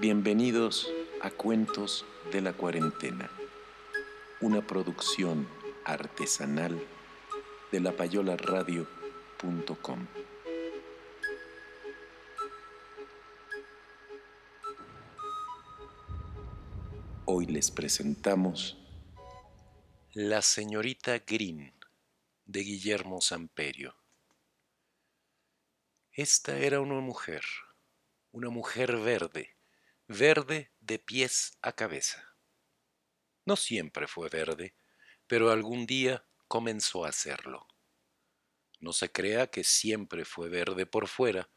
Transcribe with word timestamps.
Bienvenidos 0.00 0.88
a 1.22 1.30
Cuentos 1.30 2.06
de 2.30 2.40
la 2.40 2.52
Cuarentena, 2.52 3.28
una 4.40 4.64
producción 4.64 5.48
artesanal 5.84 6.80
de 7.72 7.80
lapayolaradio.com. 7.80 10.06
Hoy 17.24 17.46
les 17.46 17.72
presentamos 17.72 18.78
La 20.12 20.42
señorita 20.42 21.18
Green 21.26 21.74
de 22.44 22.60
Guillermo 22.60 23.20
Samperio. 23.20 23.96
Esta 26.12 26.56
era 26.56 26.78
una 26.78 27.00
mujer, 27.00 27.42
una 28.30 28.48
mujer 28.48 28.96
verde 28.98 29.57
verde 30.10 30.72
de 30.80 30.98
pies 30.98 31.58
a 31.60 31.74
cabeza. 31.74 32.34
No 33.44 33.56
siempre 33.56 34.06
fue 34.06 34.30
verde, 34.30 34.74
pero 35.26 35.50
algún 35.50 35.84
día 35.84 36.26
comenzó 36.48 37.04
a 37.04 37.12
serlo. 37.12 37.66
No 38.80 38.94
se 38.94 39.12
crea 39.12 39.48
que 39.48 39.64
siempre 39.64 40.24
fue 40.24 40.48
verde 40.48 40.86
por 40.86 41.08
fuera, 41.08 41.50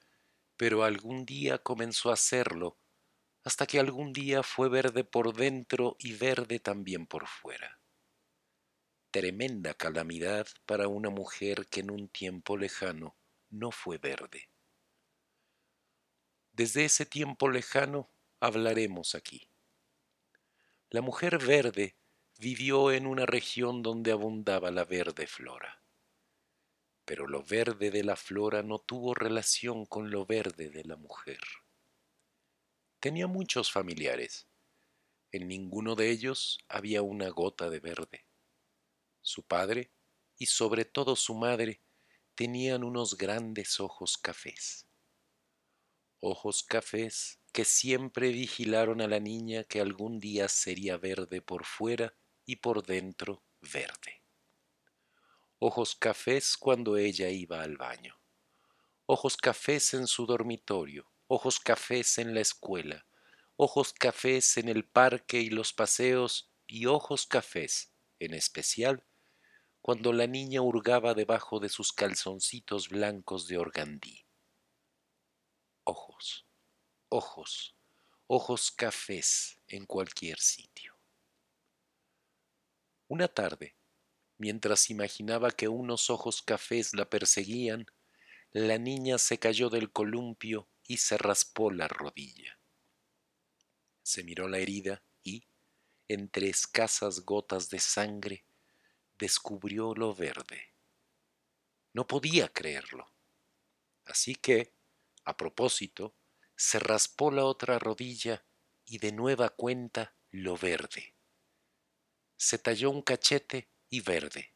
pero 0.58 0.84
algún 0.84 1.26
día 1.26 1.60
comenzó 1.60 2.12
a 2.12 2.18
serlo, 2.18 2.78
hasta 3.46 3.66
que 3.66 3.80
algún 3.80 4.12
día 4.12 4.44
fue 4.44 4.68
verde 4.68 5.06
por 5.06 5.34
dentro 5.34 5.96
y 5.98 6.12
verde 6.14 6.60
también 6.60 7.08
por 7.08 7.28
fuera. 7.28 7.80
Tremenda 9.12 9.74
calamidad 9.76 10.48
para 10.66 10.90
una 10.90 11.10
mujer 11.10 11.68
que 11.68 11.80
en 11.80 11.90
un 11.90 12.10
tiempo 12.10 12.58
lejano 12.58 13.18
no 13.50 13.72
fue 13.72 13.98
verde. 13.98 14.50
Desde 16.52 16.84
ese 16.84 17.06
tiempo 17.06 17.50
lejano 17.50 18.12
hablaremos 18.42 19.14
aquí. 19.14 19.48
La 20.90 21.02
mujer 21.02 21.38
verde 21.38 21.96
vivió 22.40 22.92
en 22.92 23.06
una 23.06 23.28
región 23.28 23.84
donde 23.84 24.12
abundaba 24.12 24.72
la 24.72 24.84
verde 24.84 25.28
flora. 25.28 25.84
Pero 27.06 27.28
lo 27.28 27.44
verde 27.44 27.92
de 27.92 28.04
la 28.04 28.16
flora 28.16 28.64
no 28.64 28.80
tuvo 28.80 29.14
relación 29.14 29.86
con 29.86 30.10
lo 30.10 30.26
verde 30.26 30.70
de 30.70 30.84
la 30.84 30.96
mujer. 30.96 31.40
Tenía 33.00 33.28
muchos 33.28 33.72
familiares. 33.72 34.48
En 35.32 35.48
ninguno 35.48 35.96
de 35.96 36.10
ellos 36.10 36.58
había 36.68 37.04
una 37.04 37.30
gota 37.30 37.70
de 37.70 37.80
verde. 37.80 38.26
Su 39.22 39.44
padre 39.44 39.92
y 40.38 40.48
sobre 40.48 40.84
todo 40.84 41.16
su 41.16 41.36
madre 41.36 41.80
tenían 42.34 42.84
unos 42.84 43.18
grandes 43.18 43.80
ojos 43.80 44.18
cafés. 44.18 44.88
Ojos 46.20 46.64
cafés 46.64 47.41
que 47.52 47.66
siempre 47.66 48.30
vigilaron 48.30 49.02
a 49.02 49.08
la 49.08 49.20
niña 49.20 49.64
que 49.66 49.82
algún 49.82 50.20
día 50.20 50.48
sería 50.48 50.98
verde 50.98 51.42
por 51.42 51.66
fuera 51.66 52.14
y 52.46 52.58
por 52.58 52.86
dentro 52.86 53.44
verde. 53.60 54.24
Ojos 55.60 55.96
cafés 55.96 56.58
cuando 56.58 56.98
ella 56.98 57.30
iba 57.30 57.62
al 57.62 57.78
baño. 57.78 58.20
Ojos 59.06 59.38
cafés 59.38 59.94
en 59.94 60.08
su 60.08 60.26
dormitorio. 60.26 61.12
Ojos 61.28 61.60
cafés 61.60 62.18
en 62.18 62.34
la 62.34 62.42
escuela. 62.42 63.06
Ojos 63.58 63.94
cafés 63.94 64.58
en 64.58 64.70
el 64.70 64.86
parque 64.86 65.40
y 65.40 65.50
los 65.50 65.74
paseos 65.74 66.52
y 66.66 66.86
ojos 66.86 67.28
cafés, 67.28 67.94
en 68.20 68.34
especial, 68.34 69.06
cuando 69.82 70.14
la 70.14 70.26
niña 70.26 70.62
hurgaba 70.62 71.14
debajo 71.14 71.60
de 71.60 71.70
sus 71.70 71.92
calzoncitos 71.92 72.90
blancos 72.90 73.48
de 73.48 73.58
organdí. 73.58 74.26
Ojos 75.84 76.48
ojos, 77.12 77.76
ojos 78.28 78.72
cafés 78.72 79.60
en 79.68 79.86
cualquier 79.86 80.40
sitio. 80.40 80.98
Una 83.10 83.28
tarde, 83.28 83.76
mientras 84.38 84.90
imaginaba 84.90 85.52
que 85.52 85.68
unos 85.68 86.10
ojos 86.10 86.42
cafés 86.42 86.94
la 86.94 87.10
perseguían, 87.10 87.86
la 88.52 88.78
niña 88.78 89.18
se 89.18 89.40
cayó 89.40 89.70
del 89.70 89.92
columpio 89.92 90.70
y 90.88 90.98
se 90.98 91.18
raspó 91.18 91.70
la 91.70 91.90
rodilla. 91.90 92.58
Se 94.04 94.24
miró 94.24 94.48
la 94.48 94.60
herida 94.60 95.04
y, 95.22 95.44
entre 96.08 96.48
escasas 96.48 97.26
gotas 97.26 97.70
de 97.70 97.80
sangre, 97.80 98.46
descubrió 99.20 99.94
lo 99.96 100.16
verde. 100.16 100.74
No 101.92 102.08
podía 102.08 102.48
creerlo. 102.48 103.14
Así 104.06 104.36
que, 104.36 104.74
a 105.26 105.36
propósito, 105.36 106.16
se 106.62 106.78
raspó 106.78 107.32
la 107.32 107.44
otra 107.46 107.80
rodilla 107.80 108.46
y 108.86 109.00
de 109.00 109.12
nueva 109.12 109.50
cuenta 109.50 110.16
lo 110.30 110.56
verde. 110.56 111.16
Se 112.38 112.60
talló 112.60 112.92
un 112.92 113.02
cachete 113.02 113.72
y 113.90 114.02
verde. 114.02 114.54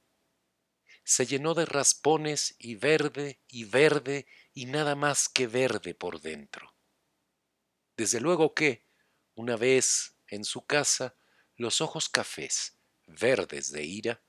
Se 1.03 1.25
llenó 1.25 1.55
de 1.55 1.65
raspones 1.65 2.55
y 2.59 2.75
verde 2.75 3.41
y 3.47 3.63
verde 3.63 4.27
y 4.53 4.67
nada 4.67 4.93
más 4.93 5.27
que 5.29 5.47
verde 5.47 5.95
por 5.95 6.21
dentro. 6.21 6.75
Desde 7.97 8.21
luego 8.21 8.53
que, 8.53 8.85
una 9.33 9.55
vez 9.55 10.15
en 10.27 10.45
su 10.45 10.63
casa, 10.63 11.15
los 11.55 11.81
ojos 11.81 12.07
cafés, 12.07 12.77
verdes 13.07 13.71
de 13.71 13.83
ira, 13.83 14.23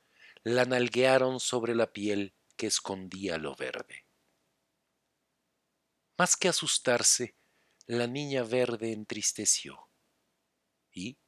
la 0.44 0.64
nalguearon 0.64 1.41
sobre 1.41 1.75
la 1.75 1.93
piel 1.93 2.34
que 2.56 2.69
escondía 2.69 3.37
lo 3.37 3.54
verde. 3.54 4.06
Más 6.16 6.38
que 6.38 6.48
asustarse, 6.48 7.36
la 7.87 8.09
niña 8.09 8.43
verde 8.43 8.93
entristeció 8.93 9.89
y, 10.93 11.19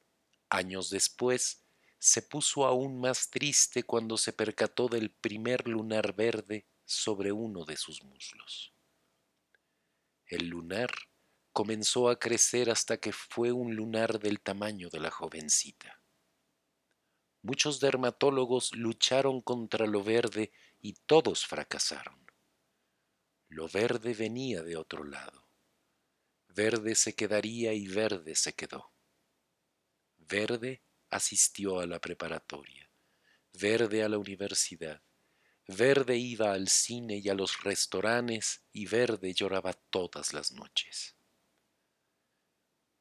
años 0.49 0.89
después, 0.89 1.63
se 1.99 2.21
puso 2.21 2.65
aún 2.65 2.99
más 2.99 3.29
triste 3.29 3.83
cuando 3.83 4.17
se 4.17 4.33
percató 4.33 4.87
del 4.87 5.11
primer 5.11 5.67
lunar 5.67 6.13
verde 6.15 6.65
sobre 6.83 7.31
uno 7.31 7.63
de 7.63 7.77
sus 7.77 8.03
muslos. 8.03 8.73
El 10.25 10.47
lunar 10.47 10.89
comenzó 11.53 12.09
a 12.09 12.19
crecer 12.19 12.69
hasta 12.69 12.97
que 12.97 13.13
fue 13.13 13.51
un 13.51 13.75
lunar 13.75 14.19
del 14.19 14.41
tamaño 14.41 14.89
de 14.89 14.99
la 14.99 15.11
jovencita. 15.11 16.01
Muchos 17.41 17.79
dermatólogos 17.79 18.75
lucharon 18.75 19.41
contra 19.41 19.87
lo 19.87 20.03
verde 20.03 20.51
y 20.81 20.93
todos 21.05 21.45
fracasaron. 21.47 22.25
Lo 23.47 23.67
verde 23.69 24.13
venía 24.13 24.61
de 24.61 24.75
otro 24.75 25.03
lado. 25.03 25.48
Verde 26.61 26.93
se 26.93 27.15
quedaría 27.15 27.71
y 27.71 27.87
verde 27.87 28.35
se 28.35 28.51
quedó. 28.51 28.91
Verde 30.17 30.83
asistió 31.09 31.79
a 31.79 31.85
la 31.87 32.01
preparatoria, 32.01 32.91
verde 33.53 34.03
a 34.03 34.09
la 34.09 34.17
universidad, 34.17 35.01
verde 35.69 36.17
iba 36.17 36.51
al 36.51 36.67
cine 36.67 37.15
y 37.23 37.29
a 37.29 37.33
los 37.33 37.63
restaurantes 37.63 38.61
y 38.73 38.87
verde 38.87 39.33
lloraba 39.33 39.71
todas 39.71 40.33
las 40.33 40.51
noches. 40.51 41.15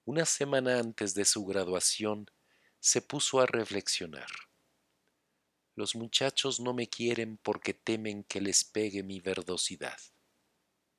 Una 0.05 0.25
semana 0.25 0.79
antes 0.79 1.15
de 1.15 1.25
su 1.25 1.45
graduación 1.45 2.31
se 2.79 3.03
puso 3.03 3.41
a 3.41 3.47
reflexionar. 3.47 4.31
Los 5.75 5.97
muchachos 5.97 6.61
no 6.61 6.75
me 6.75 6.89
quieren 6.89 7.39
porque 7.39 7.75
temen 7.75 8.23
que 8.23 8.41
les 8.41 8.63
pegue 8.63 9.03
mi 9.03 9.19
verdosidad. 9.19 9.99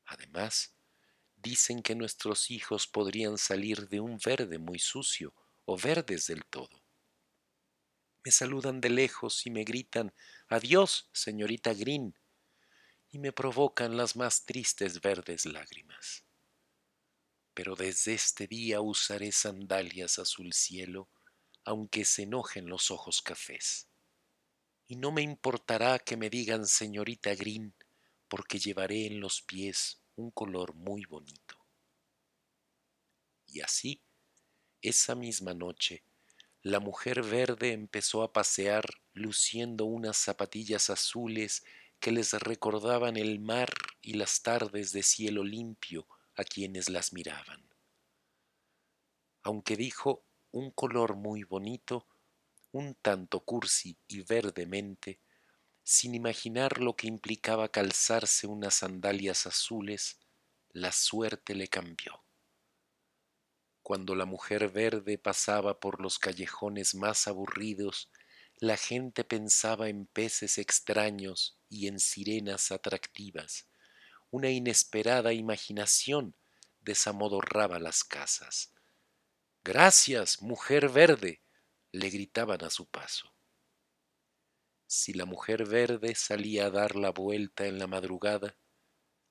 Además, 0.04 0.76
dicen 1.42 1.82
que 1.82 1.96
nuestros 1.96 2.52
hijos 2.52 2.88
podrían 2.88 3.38
salir 3.38 3.88
de 3.88 4.00
un 4.00 4.18
verde 4.24 4.58
muy 4.60 4.80
sucio 4.80 5.34
o 5.66 5.78
verdes 5.78 6.28
del 6.28 6.46
todo. 6.46 6.84
Me 8.24 8.32
saludan 8.32 8.82
de 8.82 8.90
lejos 8.90 9.46
y 9.46 9.50
me 9.50 9.64
gritan 9.64 10.14
Adiós, 10.48 11.10
señorita 11.14 11.74
Green, 11.74 12.16
y 13.10 13.20
me 13.20 13.32
provocan 13.32 13.98
las 13.98 14.16
más 14.16 14.46
tristes 14.46 15.02
verdes 15.02 15.46
lágrimas. 15.46 16.24
pero 17.54 17.76
desde 17.76 18.14
este 18.14 18.48
día 18.48 18.80
usaré 18.80 19.34
sandalias 19.34 20.18
azul 20.18 20.54
cielo, 20.54 21.10
aunque 21.66 22.06
se 22.06 22.24
enojen 22.24 22.70
los 22.70 22.90
ojos 22.90 23.22
cafés. 23.22 23.90
Y 24.88 24.96
no 24.96 25.12
me 25.12 25.24
importará 25.24 26.00
que 26.00 26.16
me 26.16 26.30
digan 26.30 26.66
señorita 26.66 27.36
Green, 27.36 27.76
porque 28.30 28.60
llevaré 28.60 29.08
en 29.08 29.20
los 29.20 29.42
pies 29.42 30.00
un 30.19 30.31
color 30.31 30.75
muy 30.75 31.06
bonito. 31.06 31.56
Y 33.48 33.62
así, 33.62 34.01
esa 34.81 35.16
misma 35.16 35.54
noche, 35.54 36.04
la 36.62 36.80
mujer 36.80 37.24
verde 37.24 37.71
empezó 37.71 38.21
a 38.21 38.33
pasear 38.33 38.83
luciendo 39.13 39.86
unas 39.86 40.18
zapatillas 40.18 40.89
azules 40.89 41.63
que 42.00 42.12
les 42.12 42.33
recordaban 42.33 43.18
el 43.18 43.39
mar 43.39 43.69
y 44.01 44.13
las 44.13 44.42
tardes 44.42 44.92
de 44.92 45.04
cielo 45.04 45.44
limpio 45.44 46.07
a 46.36 46.44
quienes 46.44 46.89
las 46.89 47.13
miraban. 47.13 47.63
Aunque 49.44 49.75
dijo 49.75 50.25
un 50.51 50.71
color 50.71 51.16
muy 51.16 51.44
bonito, 51.44 52.07
un 52.71 52.95
tanto 52.95 53.39
cursi 53.39 53.98
y 54.07 54.21
verdemente, 54.21 55.19
sin 55.90 56.14
imaginar 56.14 56.80
lo 56.80 56.96
que 56.96 57.08
implicaba 57.08 57.68
calzarse 57.70 58.46
unas 58.46 58.76
sandalias 58.76 59.48
azules, 59.48 60.20
la 60.70 60.92
suerte 60.92 61.56
le 61.56 61.68
cambió. 61.68 62.24
Cuando 63.82 64.14
la 64.14 64.26
mujer 64.26 64.70
verde 64.70 65.18
pasaba 65.18 65.80
por 65.80 66.00
los 66.00 66.20
callejones 66.20 66.94
más 66.94 67.28
aburridos, 67.28 68.12
la 68.58 68.78
gente 68.78 69.24
pensaba 69.24 69.90
en 69.90 70.06
peces 70.06 70.60
extraños 70.60 71.58
y 71.70 71.88
en 71.88 72.00
sirenas 72.00 72.72
atractivas. 72.72 73.68
Una 74.30 74.52
inesperada 74.52 75.34
imaginación 75.34 76.36
desamodorraba 76.82 77.80
las 77.80 78.04
casas. 78.04 78.76
Gracias, 79.64 80.40
mujer 80.40 80.90
verde, 80.90 81.42
le 81.92 82.12
gritaban 82.12 82.64
a 82.64 82.70
su 82.70 82.88
paso. 82.88 83.34
Si 84.92 85.14
la 85.14 85.26
mujer 85.26 85.68
verde 85.68 86.16
salía 86.16 86.66
a 86.66 86.70
dar 86.72 86.96
la 86.96 87.12
vuelta 87.12 87.68
en 87.68 87.78
la 87.78 87.86
madrugada, 87.86 88.58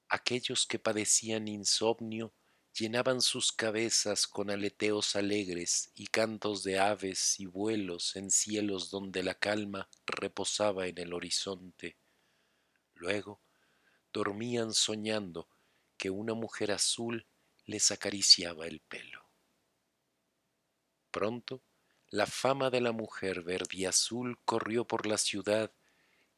aquellos 0.09 0.69
que 0.69 0.79
padecían 0.79 1.49
insomnio 1.49 2.33
llenaban 2.73 3.21
sus 3.21 3.51
cabezas 3.51 4.29
con 4.29 4.51
aleteos 4.51 5.17
alegres 5.17 5.91
y 5.97 6.07
cantos 6.07 6.63
de 6.63 6.79
aves 6.79 7.41
y 7.41 7.47
vuelos 7.47 8.15
en 8.15 8.31
cielos 8.31 8.93
donde 8.93 9.25
la 9.25 9.35
calma 9.35 9.91
reposaba 10.07 10.87
en 10.87 10.97
el 10.99 11.13
horizonte. 11.13 11.97
Luego 12.95 13.43
dormían 14.13 14.73
soñando 14.73 15.49
que 15.97 16.09
una 16.09 16.35
mujer 16.35 16.71
azul 16.71 17.27
les 17.65 17.91
acariciaba 17.91 18.69
el 18.69 18.79
pelo. 18.79 19.25
Pronto 21.11 21.65
la 22.11 22.27
fama 22.27 22.71
de 22.71 22.81
la 22.81 22.93
mujer 22.93 23.43
verde 23.43 23.87
azul 23.87 24.39
corrió 24.45 24.87
por 24.87 25.07
la 25.07 25.19
ciudad 25.19 25.73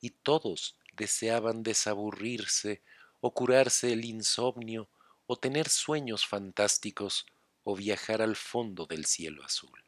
y 0.01 0.11
todos 0.11 0.77
deseaban 0.95 1.63
desaburrirse 1.63 2.83
o 3.21 3.33
curarse 3.33 3.93
el 3.93 4.05
insomnio 4.05 4.91
o 5.27 5.39
tener 5.39 5.69
sueños 5.69 6.27
fantásticos 6.27 7.27
o 7.63 7.77
viajar 7.77 8.21
al 8.21 8.35
fondo 8.35 8.87
del 8.87 9.05
cielo 9.05 9.45
azul. 9.45 9.85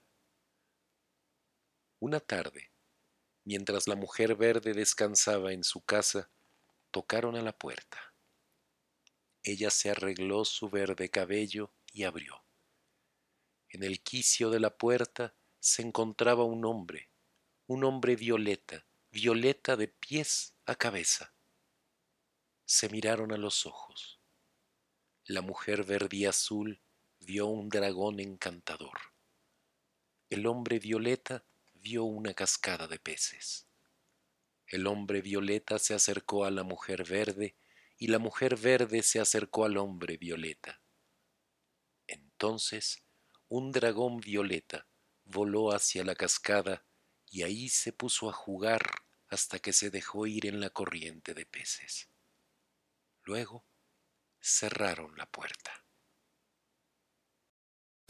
Una 1.99 2.20
tarde, 2.20 2.70
mientras 3.44 3.88
la 3.88 3.96
mujer 3.96 4.37
verde 4.37 4.75
descansaba 4.75 5.52
en 5.52 5.64
su 5.64 5.81
casa, 5.81 6.31
tocaron 6.93 7.34
a 7.37 7.43
la 7.43 7.56
puerta. 7.56 8.14
Ella 9.43 9.70
se 9.70 9.90
arregló 9.90 10.44
su 10.44 10.69
verde 10.69 11.08
cabello 11.08 11.73
y 11.93 12.05
abrió. 12.05 12.44
En 13.69 13.82
el 13.82 14.02
quicio 14.02 14.50
de 14.50 14.61
la 14.61 14.76
puerta 14.76 15.34
se 15.62 15.80
encontraba 15.82 16.42
un 16.42 16.64
hombre, 16.64 17.08
un 17.68 17.84
hombre 17.84 18.16
violeta, 18.16 18.84
violeta 19.12 19.76
de 19.76 19.86
pies 19.86 20.56
a 20.66 20.74
cabeza. 20.74 21.32
Se 22.64 22.88
miraron 22.88 23.30
a 23.32 23.36
los 23.36 23.64
ojos 23.64 24.18
la 25.26 25.40
mujer 25.40 25.84
verde 25.84 26.16
y 26.16 26.24
azul 26.26 26.80
vio 27.20 27.46
un 27.46 27.68
dragón 27.68 28.18
encantador. 28.18 28.98
El 30.30 30.48
hombre 30.48 30.80
violeta 30.80 31.44
vio 31.74 32.02
una 32.02 32.34
cascada 32.34 32.88
de 32.88 32.98
peces. 32.98 33.68
El 34.66 34.88
hombre 34.88 35.22
violeta 35.22 35.78
se 35.78 35.94
acercó 35.94 36.44
a 36.44 36.50
la 36.50 36.64
mujer 36.64 37.04
verde 37.04 37.54
y 37.98 38.08
la 38.08 38.18
mujer 38.18 38.56
verde 38.56 39.04
se 39.04 39.20
acercó 39.20 39.64
al 39.64 39.76
hombre 39.76 40.16
violeta. 40.16 40.80
Entonces 42.08 43.04
un 43.48 43.70
dragón 43.70 44.18
violeta 44.18 44.88
voló 45.32 45.73
hacia 45.73 46.05
la 46.05 46.14
cascada 46.14 46.87
y 47.26 47.43
ahí 47.43 47.69
se 47.69 47.93
puso 47.93 48.31
a 48.31 48.32
jugar 48.32 48.82
hasta 49.29 49.58
que 49.58 49.73
se 49.73 49.90
dejó 49.90 50.26
ir 50.26 50.46
en 50.46 50.61
la 50.61 50.70
corriente 50.70 51.34
de 51.34 51.46
peces. 51.46 52.08
Luego 53.25 53.67
cerraron 54.40 55.17
la 55.17 55.26
puerta. 55.26 55.81